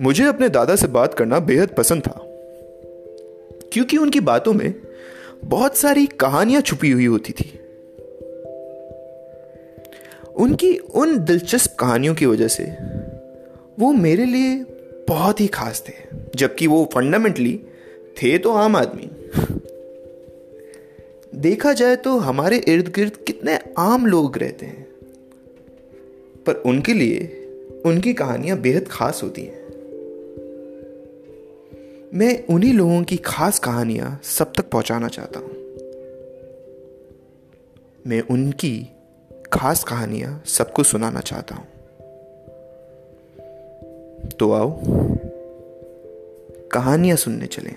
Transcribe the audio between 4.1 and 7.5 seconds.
बातों में बहुत सारी कहानियाँ छुपी हुई होती थी।